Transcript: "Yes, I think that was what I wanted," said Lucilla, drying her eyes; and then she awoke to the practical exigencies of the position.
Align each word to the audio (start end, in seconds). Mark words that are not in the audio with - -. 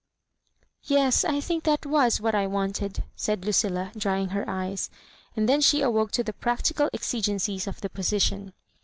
"Yes, 0.85 1.23
I 1.23 1.39
think 1.39 1.63
that 1.65 1.85
was 1.85 2.19
what 2.19 2.33
I 2.33 2.47
wanted," 2.47 3.03
said 3.15 3.45
Lucilla, 3.45 3.91
drying 3.95 4.29
her 4.29 4.43
eyes; 4.49 4.89
and 5.35 5.47
then 5.47 5.61
she 5.61 5.83
awoke 5.83 6.09
to 6.13 6.23
the 6.23 6.33
practical 6.33 6.89
exigencies 6.91 7.67
of 7.67 7.81
the 7.81 7.89
position. 7.91 8.53